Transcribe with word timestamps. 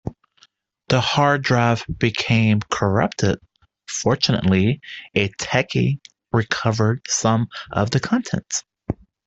The 0.87 0.99
hard 0.99 1.43
drive 1.43 1.85
became 1.99 2.61
corrupted, 2.71 3.37
fortunately, 3.87 4.81
a 5.13 5.29
techie 5.29 5.99
recovered 6.33 7.03
some 7.07 7.49
of 7.71 7.91
the 7.91 7.99
contents. 7.99 8.63